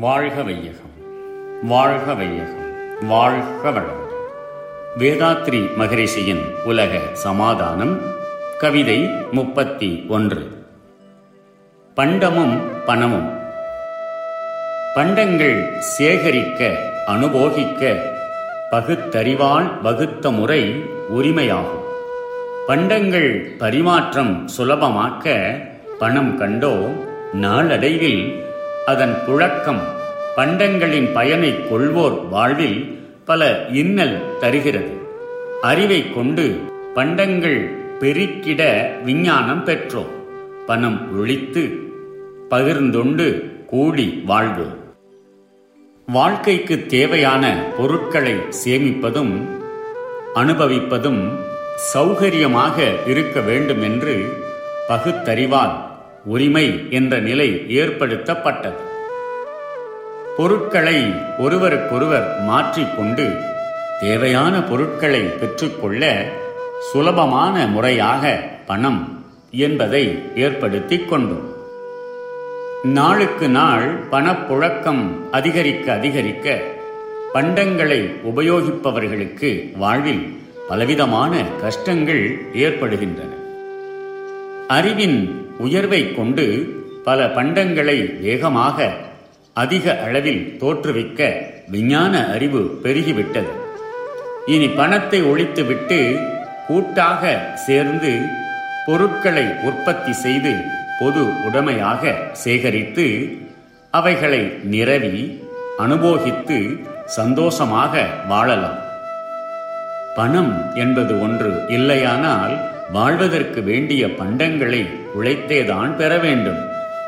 [0.00, 0.90] வாழ்க வையகம்
[1.62, 4.08] வாழ்க வையகம் வாழ்க வளம்
[4.98, 8.00] வேதாத்ரி மகரிஷியின் உலக சமாதானம்
[8.58, 8.98] கவிதை
[9.32, 10.64] முப்பத்தி ஒன்று.
[11.96, 13.38] பண்டமும் பணமும்.
[14.94, 18.00] பண்டங்கள் சேகரிக்க அனுபோகிக்க
[18.70, 20.84] பகுத்தறிவால் வகுத்த முறை
[21.18, 21.84] உரிமையாகும்.
[22.66, 25.56] பண்டங்கள் பரிமாற்றம் சுலபமாக்க
[25.98, 26.90] பணம் கண்டோ
[27.32, 28.48] நாளடைவில்
[28.86, 29.80] அதன் புழக்கம்
[30.36, 34.92] பண்டங்களின் பயனை கொள்வோர் வாழ்வில் பல இன்னல் தருகிறது.
[35.62, 36.58] அறிவை கொண்டு
[36.94, 40.10] பண்டங்கள் பெருக்கிட விஞ்ஞானம் பெற்றோம்.
[40.66, 41.70] பணம் ஒழித்து
[42.50, 44.78] பகிர்ந்துண்டு கூடி வாழ்வோம்.
[46.06, 49.42] வாழ்க்கைக்கு தேவையான பொருட்களை சேமிப்பதும்
[50.34, 51.28] அனுபவிப்பதும்
[51.94, 54.32] சௌகரியமாக இருக்க வேண்டும் என்று
[54.88, 55.88] பகுத்தறிவால்
[56.24, 58.88] உரிமை என்ற நிலை ஏற்படுத்தப்பட்டது.
[60.36, 63.30] பொருட்களை ஒருவருக்கொருவர் மாற்றிக்கொண்டு
[64.00, 66.28] தேவையான பொருட்களை பெற்றுக்கொள்ள
[66.92, 71.54] சுலபமான முறையாக பணம் என்பதை ஏற்படுத்திக் கொண்டோம்.
[72.82, 76.60] நாளுக்கு நாள் பணப்புழக்கம் அதிகரிக்க அதிகரிக்க
[77.34, 83.39] பண்டங்களை உபயோகிப்பவர்களுக்கு வாழ்வில் பலவிதமான கஷ்டங்கள் ஏற்படுகின்றன.
[84.76, 85.18] அறிவின்
[85.58, 86.44] உயர்வை கொண்டு
[87.04, 88.88] பல பண்டங்களை வேகமாக
[89.52, 91.20] அதிக அளவில் தோற்றுவிக்க
[91.68, 93.52] விஞ்ஞான அறிவு பெருகிவிட்டது.
[94.46, 96.00] இனி பணத்தை ஒழித்துவிட்டு
[96.66, 97.22] கூட்டாக
[97.66, 98.12] சேர்ந்து
[98.86, 100.52] பொருட்களை உற்பத்தி செய்து
[101.00, 102.12] பொது உடைமையாக
[102.44, 103.06] சேகரித்து
[103.90, 104.42] அவைகளை
[104.74, 105.16] நிரவி
[105.78, 106.58] அனுபோகித்து
[107.06, 108.80] சந்தோஷமாக வாழலாம்.
[110.16, 112.54] பணம் என்பது ஒன்று இல்லையானால்
[112.92, 114.82] வாழ்வதற்கு வேண்டிய பண்டங்களை
[115.18, 116.60] உழைத்தேதான் பெற வேண்டும்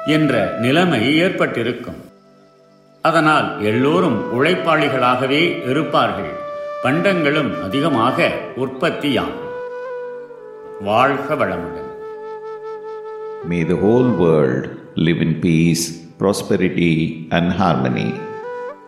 [0.06, 2.01] என்ற நிலைமை ஏற்பட்டிருக்கும்
[3.02, 6.33] அதனால் எல்லோரும் உழைப்பாளிகளாகவே இருப்பார்கள்
[6.83, 8.18] பண்டங்களும் அதிகமாக
[8.57, 9.39] உற்பத்தியாகும்
[10.80, 11.89] வாழ்க வளமுடன்
[13.45, 14.64] May the whole world
[14.96, 15.84] live in peace,
[16.18, 16.92] prosperity,
[17.30, 18.11] and harmony.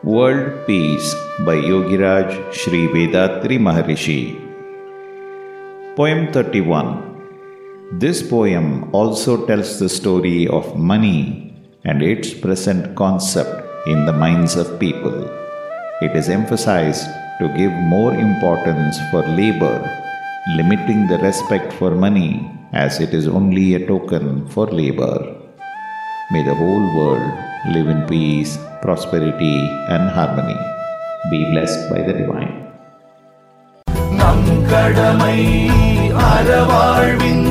[0.04, 1.08] World Peace
[1.44, 4.20] by Yogiraj Sri Vedatri Maharishi.
[5.98, 14.04] Poem 31 This poem also tells the story of money and its present concept in
[14.04, 15.14] the minds of people.
[16.02, 17.06] It is emphasized
[17.38, 19.78] to give more importance for labor,
[20.58, 25.22] limiting the respect for money as it is only a token for labor.
[26.32, 27.30] May the whole world
[27.70, 29.62] live in peace, prosperity,
[29.94, 30.58] and harmony.
[31.30, 32.63] Be blessed by the Divine.
[34.24, 35.38] நம் கடமை
[36.26, 37.43] அறவாழ்வின்